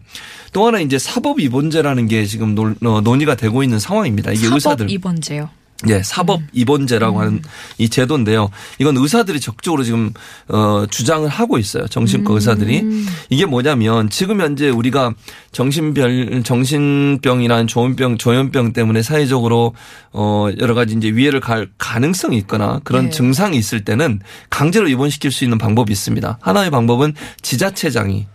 또 0.52 0.66
하나 0.66 0.80
이제 0.80 0.98
사법 0.98 1.40
입원제라는 1.40 2.08
게 2.08 2.24
지금 2.26 2.54
논- 2.54 2.76
어, 2.84 3.00
논의가 3.00 3.34
되고 3.36 3.62
있는 3.62 3.78
상황입니다. 3.78 4.32
이게 4.32 4.42
사법 4.44 4.54
의사들 4.56 4.90
입원제요. 4.90 5.48
예, 5.88 6.02
사법 6.02 6.40
입원제라고 6.52 7.20
하는 7.20 7.42
이 7.76 7.88
제도인데요. 7.88 8.50
이건 8.78 8.96
의사들이 8.96 9.40
적극적으로 9.40 9.82
지금 9.82 10.12
어 10.48 10.86
주장을 10.90 11.28
하고 11.28 11.58
있어요. 11.58 11.86
정신과 11.86 12.32
의사들이. 12.32 12.82
이게 13.28 13.44
뭐냐면 13.44 14.08
지금 14.08 14.40
현재 14.40 14.70
우리가 14.70 15.12
정신병 15.52 16.42
정신병이나 16.44 17.66
조현병 17.66 18.16
조현병 18.16 18.72
때문에 18.72 19.02
사회적으로 19.02 19.74
어 20.12 20.48
여러 20.58 20.74
가지 20.74 20.94
이제 20.94 21.10
위해를 21.10 21.40
갈 21.40 21.68
가능성이 21.76 22.38
있거나 22.38 22.80
그런 22.84 23.06
네. 23.06 23.10
증상이 23.10 23.58
있을 23.58 23.84
때는 23.84 24.20
강제로 24.48 24.88
입원시킬 24.88 25.30
수 25.30 25.44
있는 25.44 25.58
방법이 25.58 25.92
있습니다. 25.92 26.38
하나의 26.40 26.70
방법은 26.70 27.14
지자체장이 27.42 28.26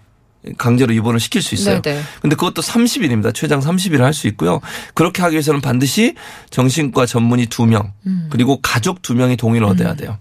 강제로 0.58 0.94
입원을 0.94 1.20
시킬 1.20 1.42
수 1.42 1.54
있어요. 1.56 1.82
네네. 1.82 2.02
근데 2.22 2.36
그것도 2.36 2.62
30일입니다. 2.62 3.34
최장 3.34 3.60
30일 3.60 4.00
할수 4.00 4.28
있고요. 4.28 4.60
그렇게 4.94 5.22
하기 5.22 5.34
위해서는 5.34 5.62
반드시 5.62 6.16
정신과 6.50 7.06
전문의 7.06 7.48
2명 7.48 7.92
그리고 8.30 8.60
가족 8.62 9.02
2명이 9.02 9.38
동의를 9.38 9.68
얻어야 9.68 9.96
돼요. 9.96 10.18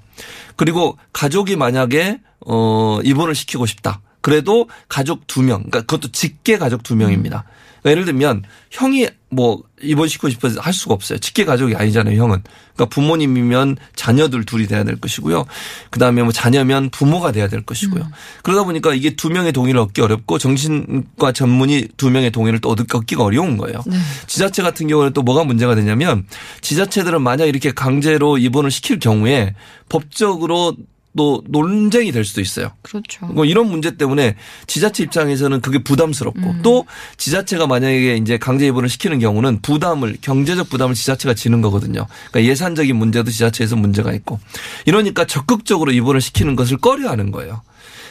그리고 0.57 0.99
가족이 1.13 1.57
만약에 1.57 2.21
어 2.47 2.99
입원을 3.03 3.35
시키고 3.35 3.67
싶다. 3.67 4.01
그래도 4.21 4.69
가족 4.89 5.27
2명. 5.27 5.71
그러니까 5.71 5.81
그것도 5.81 6.13
직계 6.13 6.59
가족 6.59 6.83
2명입니다. 6.83 7.45
그러니까 7.83 7.91
예를 7.91 8.05
들면 8.05 8.43
형이 8.71 9.09
뭐 9.33 9.63
입원시키고 9.81 10.29
싶어서 10.29 10.61
할 10.61 10.73
수가 10.73 10.95
없어요. 10.95 11.19
직계 11.19 11.45
가족이 11.45 11.77
아니잖아요, 11.77 12.21
형은. 12.21 12.43
그러니까 12.75 12.87
부모님이면 12.95 13.77
자녀들 13.95 14.45
둘이 14.45 14.67
돼야 14.67 14.83
될 14.83 14.97
것이고요. 15.01 15.45
그다음에 15.91 16.23
뭐 16.23 16.33
자녀면 16.33 16.91
부모가 16.91 17.31
돼야 17.31 17.47
될 17.49 17.63
것이고요. 17.65 18.09
그러다 18.43 18.65
보니까 18.65 18.93
이게 18.93 19.15
두 19.15 19.31
명의 19.31 19.53
동의를 19.53 19.81
얻기 19.81 20.01
어렵고 20.01 20.39
정신과 20.39 21.33
전문의 21.33 21.89
두 21.97 22.11
명의 22.11 22.31
동의를 22.33 22.61
또 22.61 22.71
얻- 22.71 22.93
얻기가 22.93 23.23
어려운 23.23 23.57
거예요. 23.57 23.83
지자체 24.27 24.63
같은 24.63 24.89
경우는 24.89 25.13
또 25.13 25.23
뭐가 25.23 25.45
문제가 25.45 25.75
되냐면 25.77 26.27
지자체들은 26.61 27.23
만약 27.23 27.47
이렇게 27.47 27.71
강제로 27.71 28.37
입원을 28.37 28.71
시킬 28.73 28.99
경우에 28.99 29.55
법적으로 29.89 30.77
또 31.17 31.43
논쟁이 31.49 32.13
될 32.13 32.25
수도 32.25 32.41
있어요. 32.41 32.71
그렇죠. 32.83 33.27
뭐 33.27 33.45
이런 33.45 33.69
문제 33.69 33.97
때문에 33.97 34.37
지자체 34.67 35.03
입장에서는 35.05 35.61
그게 35.61 35.83
부담스럽고 35.83 36.63
또 36.63 36.87
지자체가 37.17 37.67
만약에 37.67 38.17
이제 38.17 38.39
강제 38.39 38.67
입원을 38.67 38.89
시키는 38.89 39.19
경우는 39.19 39.61
부담을 39.61 40.17
경제적 40.21 40.71
부담을 40.71 40.95
지자체가 40.95 41.35
지는 41.35 41.61
거거든요. 41.63 42.07
그러니까 42.31 42.51
예산적인 42.51 42.95
문제도 42.95 43.29
지자체에서 43.31 43.77
문제가 43.77 44.13
있고 44.13 44.39
이러니까 44.87 45.25
적극적으로 45.27 45.91
입원을 45.93 46.21
시키는 46.21 46.55
것을 46.57 46.77
꺼려하는 46.77 47.33
거예요. 47.33 47.63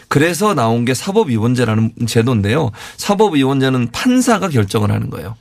그래서 0.10 0.54
나온 0.54 0.86
게 0.86 0.94
사법입원제라는 0.94 1.94
제도인데요. 2.08 2.72
사법입원제는 2.98 3.92
판사가 3.92 4.50
결정을 4.50 4.92
하는 4.92 5.10
거예요. 5.10 5.36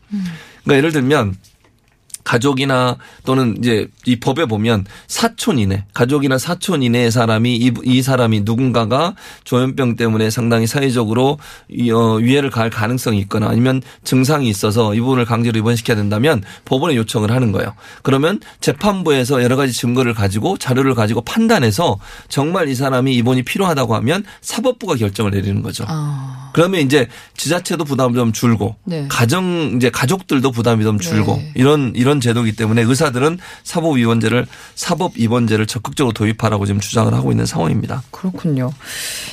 그러니까 0.63 0.77
예를 0.77 0.93
들면 0.93 1.35
가족이나 2.29 2.99
또는 3.25 3.57
이제 3.59 3.89
이 4.05 4.17
법에 4.17 4.45
보면 4.45 4.85
사촌 5.07 5.59
이내, 5.59 5.85
가족이나 5.95 6.37
사촌 6.37 6.83
이내의 6.83 7.11
사람이 7.11 7.57
이, 7.57 7.73
이 7.85 8.03
사람이 8.03 8.43
누군가가 8.45 9.15
조현병 9.45 9.97
때문에 9.97 10.29
상당히 10.29 10.67
사회적으로 10.67 11.39
이, 11.71 11.91
어, 11.91 12.17
위해를 12.17 12.51
가할 12.51 12.69
가능성이 12.69 13.19
있거나 13.21 13.49
아니면 13.49 13.81
증상이 14.05 14.47
있어서 14.51 14.95
이 14.95 15.01
부분을 15.01 15.25
강제로 15.25 15.59
입원시켜야 15.59 15.97
된다면 15.97 16.43
법원에 16.67 16.97
요청을 16.97 17.31
하는 17.31 17.51
거예요. 17.51 17.75
그러면 18.03 18.41
재판부에서 18.61 19.43
여러 19.43 19.57
가지 19.57 19.73
증거를 19.73 20.13
가지고 20.13 20.59
자료를 20.59 20.95
가지고 20.95 21.23
판단해서 21.23 21.99
정말 22.29 22.69
이 22.69 22.75
사람이 22.75 23.15
입원이 23.15 23.43
필요하다고 23.43 23.95
하면 23.97 24.25
사법부가 24.43 24.97
결정을 24.97 25.31
내리는 25.31 25.63
거죠. 25.63 25.87
아. 25.89 26.51
그러면 26.53 26.81
이제 26.81 27.09
지자체도 27.37 27.85
부담이 27.85 28.15
좀 28.15 28.33
줄고 28.33 28.77
네. 28.85 29.07
가정 29.09 29.75
이제 29.77 29.91
가족들도 29.91 30.51
부담이 30.51 30.85
좀 30.85 30.99
줄고 30.99 31.37
네. 31.37 31.53
이런 31.55 31.93
이런 31.95 32.18
제도이기 32.21 32.57
때문에 32.57 32.83
의사들은 32.83 33.39
사법 33.65 33.99
입원제를 33.99 34.47
사법 34.75 35.17
입원제를 35.17 35.67
적극적으로 35.67 36.13
도입하라고 36.13 36.67
지금 36.67 36.81
주장을 36.81 37.13
하고 37.13 37.31
있는 37.31 37.47
상황입니다. 37.47 38.03
그렇군요. 38.11 38.73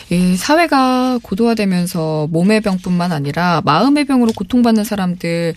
이 0.10 0.36
사회가 0.36 1.20
고도화되면서 1.22 2.28
몸의 2.32 2.62
병뿐만 2.62 3.12
아니라 3.12 3.62
마음의 3.66 4.06
병으로 4.06 4.32
고통받는 4.34 4.84
사람들 4.84 5.56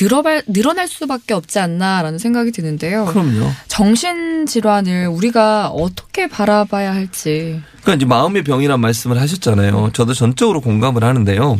늘어발, 0.00 0.42
늘어날 0.48 0.88
수밖에 0.88 1.34
없지 1.34 1.60
않나라는 1.60 2.18
생각이 2.18 2.50
드는데요. 2.50 3.04
그럼요. 3.04 3.50
정신 3.68 4.46
질환을 4.46 5.06
우리가 5.06 5.68
어떻게 5.68 6.26
바라봐야 6.26 6.92
할지. 6.92 7.60
그러니까 7.82 7.94
이제 7.94 8.06
마음의 8.06 8.42
병이란 8.42 8.80
말씀을 8.80 9.20
하셨잖아요. 9.20 9.90
저도 9.92 10.14
전적으로 10.14 10.60
공감을 10.60 11.04
하는데요. 11.04 11.58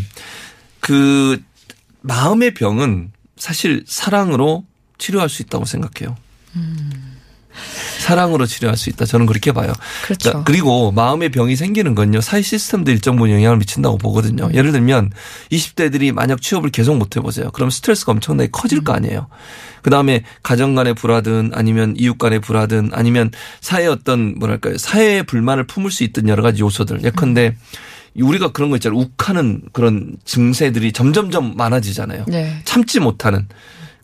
그 0.81 1.40
마음의 2.00 2.54
병은 2.54 3.12
사실 3.37 3.85
사랑으로 3.87 4.64
치료할 5.02 5.28
수 5.28 5.42
있다고 5.42 5.64
생각해요. 5.64 6.16
사랑으로 7.99 8.47
치료할 8.47 8.76
수 8.76 8.88
있다. 8.88 9.04
저는 9.04 9.26
그렇게 9.26 9.52
봐요. 9.52 9.73
그렇죠. 10.04 10.30
자, 10.30 10.42
그리고 10.44 10.92
마음의 10.92 11.30
병이 11.30 11.56
생기는 11.56 11.94
건요. 11.94 12.21
사회 12.21 12.40
시스템도 12.40 12.92
일정 12.92 13.16
부분 13.16 13.32
영향을 13.32 13.59
미친다고 13.59 13.99
보거든요. 13.99 14.49
예를 14.54 14.71
들면 14.73 15.11
20대들이 15.50 16.12
만약 16.12 16.40
취업을 16.40 16.71
계속 16.71 16.97
못 16.97 17.16
해보세요. 17.16 17.50
그럼 17.50 17.68
스트레스가 17.71 18.12
엄청나게 18.12 18.50
커질 18.52 18.85
거 18.85 18.92
아니에요. 18.92 19.26
그 19.82 19.90
다음에 19.90 20.23
가정 20.42 20.75
간의 20.76 20.94
불화든 20.94 21.50
아니면 21.52 21.94
이웃 21.99 22.16
간의 22.16 22.40
불화든 22.40 22.90
아니면 22.92 23.30
사회 23.61 23.87
어떤 23.87 24.38
뭐랄까요. 24.38 24.78
사회의 24.78 25.25
불만을 25.25 25.66
품을 25.66 25.90
수 25.90 26.04
있던 26.04 26.28
여러 26.28 26.42
가지 26.42 26.62
요소들. 26.62 27.02
예컨대 27.04 27.56
우리가 28.14 28.52
그런 28.52 28.71
거 28.71 28.76
있잖아요. 28.76 28.99
욱하는 29.00 29.62
그런 29.73 30.16
증세들이 30.25 30.92
점점점 30.92 31.56
많아지잖아요. 31.56 32.26
네. 32.28 32.61
참지 32.64 33.00
못하는 33.00 33.49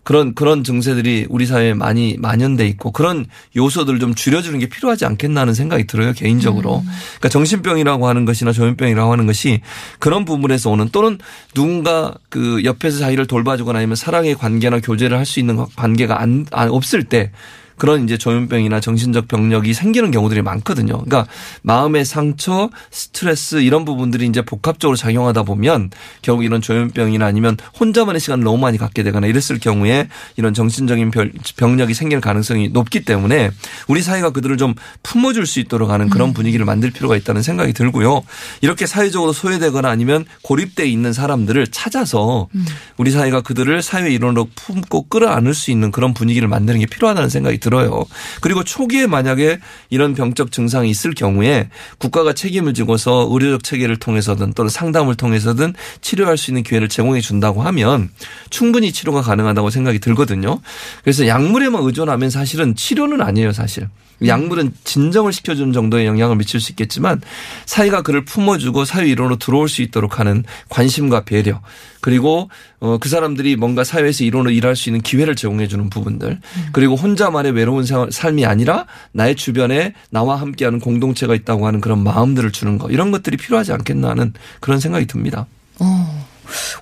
그런 0.09 0.33
그런 0.33 0.65
증세들이 0.65 1.27
우리 1.29 1.45
사회에 1.45 1.75
많이 1.75 2.17
만연돼 2.19 2.67
있고 2.69 2.93
그런 2.93 3.27
요소들을 3.55 3.99
좀 4.01 4.15
줄여주는 4.15 4.59
게 4.59 4.67
필요하지 4.67 5.05
않겠나 5.05 5.43
하는 5.43 5.53
생각이 5.53 5.87
들어요 5.87 6.15
개인적으로. 6.15 6.83
그러니까 7.19 7.29
정신병이라고 7.29 8.09
하는 8.09 8.25
것이나 8.25 8.53
조현병이라고 8.53 9.13
하는 9.13 9.27
것이 9.27 9.61
그런 9.99 10.25
부분에서 10.25 10.71
오는 10.71 10.89
또는 10.89 11.19
누군가 11.53 12.15
그 12.31 12.65
옆에서 12.65 13.01
자기를 13.01 13.27
돌봐주거나 13.27 13.81
아니면 13.81 13.97
사랑의 13.97 14.35
관계나 14.35 14.81
교제를 14.81 15.19
할 15.19 15.27
수 15.27 15.41
있는 15.41 15.67
관계가 15.77 16.23
안, 16.23 16.47
안 16.53 16.71
없을 16.71 17.05
때 17.05 17.31
그런 17.79 18.05
이제 18.05 18.19
조현병이나 18.19 18.81
정신적 18.81 19.29
병력이 19.29 19.73
생기는 19.75 20.11
경우들이 20.11 20.43
많거든요. 20.43 20.95
그러니까 21.05 21.27
마음의 21.63 22.05
상처, 22.05 22.71
스트레스 22.91 23.57
이런 23.63 23.85
부분들이 23.85 24.27
이제 24.27 24.43
복합적으로 24.43 24.97
작용하다 24.97 25.45
보면 25.45 25.91
결국 26.23 26.45
이런 26.45 26.61
조현병이나 26.61 27.25
아니면 27.25 27.57
혼자만의 27.79 28.21
시간을 28.21 28.45
너무 28.45 28.59
많이 28.59 28.79
갖게 28.79 29.03
되거나 29.03 29.27
이랬을 29.27 29.59
경우에 29.61 30.09
이런 30.37 30.55
정신적인 30.55 31.11
병- 31.11 31.31
병력이 31.57 31.95
생길 31.95 32.21
가능성이 32.21 32.69
높기 32.69 33.05
때문에 33.05 33.51
우리 33.87 34.03
사회가 34.03 34.31
그들을 34.31 34.57
좀 34.57 34.75
품어줄 35.03 35.47
수 35.47 35.61
있도록 35.61 35.91
하는 35.91 36.09
그런 36.11 36.33
분위기를 36.35 36.67
만들 36.67 36.91
필요가 36.91 37.17
있다는 37.17 37.43
생각이 37.43 37.73
들고요. 37.73 38.23
이렇게 38.61 38.87
사회적으로 38.87 39.33
소외되거나 39.33 39.89
아니면 39.89 40.25
고립돼 40.43 40.87
있는 40.87 41.13
사람들을 41.13 41.69
찾아서 41.69 42.49
우리 42.97 43.11
사회가 43.11 43.41
그들을 43.43 43.81
사회 43.83 44.11
일원으로 44.11 44.49
품고 44.55 45.09
끌어안을 45.09 45.55
수 45.55 45.71
있는 45.71 45.91
그런 45.91 46.15
분위기를 46.15 46.49
만드는 46.49 46.81
게 46.81 46.87
필요하다는 46.87 47.29
생각이 47.29 47.59
들어요. 47.69 48.05
그리고 48.41 48.65
초기에 48.65 49.07
만약에 49.07 49.61
이런 49.91 50.15
병적 50.15 50.53
증상이 50.53 50.89
있을 50.91 51.15
경우에 51.15 51.69
국가가 51.99 52.33
책임을 52.33 52.73
지고서 52.73 53.29
의료적 53.31 53.63
체계를 53.63 53.99
통해서든 53.99 54.55
또는 54.55 54.71
상담을 54.71 55.15
통해서든 55.15 55.75
치료할 56.01 56.39
수 56.39 56.51
있는 56.51 56.63
기회를 56.63 56.89
제공해 56.89 57.21
준다고 57.21 57.63
하면 57.63 58.09
충분히 58.51 58.93
치료가 58.93 59.21
가능하다고 59.21 59.71
생각이 59.71 59.99
들거든요. 59.99 60.61
그래서 61.03 61.27
약물에만 61.27 61.83
의존하면 61.83 62.31
사실은 62.31 62.75
치료는 62.75 63.21
아니에요, 63.21 63.53
사실. 63.53 63.89
약물은 64.27 64.73
진정을 64.85 65.33
시켜주는 65.33 65.73
정도의 65.73 66.07
영향을 66.07 66.37
미칠 66.37 66.61
수 66.61 66.73
있겠지만 66.73 67.21
사회가 67.67 68.03
그를 68.03 68.25
품어주고 68.25 68.85
사회 68.85 69.07
일원으로 69.09 69.39
들어올 69.39 69.69
수 69.69 69.83
있도록 69.83 70.19
하는 70.19 70.45
관심과 70.69 71.25
배려 71.25 71.61
그리고 72.01 72.51
어, 72.81 72.99
그 72.99 73.09
사람들이 73.09 73.57
뭔가 73.57 73.85
사회에서 73.85 74.25
일원으로 74.25 74.51
일할 74.51 74.77
수 74.77 74.89
있는 74.89 75.01
기회를 75.01 75.37
제공해 75.37 75.69
주는 75.69 75.89
부분들 75.91 76.41
그리고 76.73 76.97
혼자만의 76.97 77.53
외로운 77.53 77.85
삶이 78.11 78.47
아니라 78.47 78.87
나의 79.13 79.37
주변에 79.37 79.95
나와 80.11 80.37
함께하는 80.37 80.81
공동체가 80.81 81.35
있다고 81.35 81.67
하는 81.67 81.81
그런 81.81 82.03
마음들을 82.03 82.51
주는 82.53 82.79
거 82.79 82.89
이런 82.91 83.11
것들이 83.11 83.37
필요하지 83.37 83.73
않겠나 83.73 84.11
하는 84.11 84.33
그런 84.61 84.81
생각이 84.81 85.07
듭니다. 85.07 85.47
어, 85.81 86.27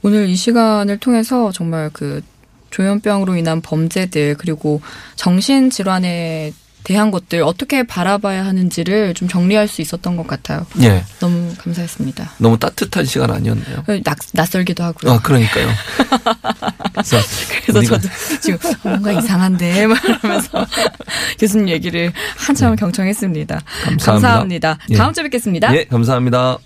오늘 0.02 0.28
이 0.28 0.36
시간을 0.36 0.98
통해서 0.98 1.52
정말 1.52 1.90
그 1.92 2.22
조현병으로 2.70 3.36
인한 3.36 3.60
범죄들 3.60 4.36
그리고 4.38 4.80
정신 5.14 5.70
질환에 5.70 6.52
대한 6.86 7.10
것들 7.10 7.42
어떻게 7.42 7.82
바라봐야 7.82 8.46
하는지를 8.46 9.12
좀 9.14 9.26
정리할 9.26 9.66
수 9.66 9.82
있었던 9.82 10.16
것 10.16 10.24
같아요. 10.28 10.64
예. 10.82 11.02
너무 11.18 11.52
감사했습니다. 11.58 12.30
너무 12.38 12.56
따뜻한 12.60 13.04
시간 13.04 13.32
아니었나요? 13.32 13.82
낯, 14.04 14.16
낯설기도 14.32 14.84
하고요. 14.84 15.14
아, 15.14 15.20
그러니까요. 15.20 15.66
그래서, 16.92 17.16
그래서 17.66 17.82
저도 17.82 18.08
지금 18.40 18.58
뭔가 18.84 19.10
이상한데 19.10 19.88
말하면서 19.90 20.66
교수님 21.40 21.70
얘기를 21.70 22.12
한참 22.36 22.76
경청했습니다. 22.76 23.62
감사합니다. 23.82 24.12
감사합니다. 24.12 24.78
예. 24.90 24.94
다음 24.96 25.12
주에 25.12 25.24
뵙겠습니다. 25.24 25.74
예, 25.74 25.86
감사합니다. 25.86 26.58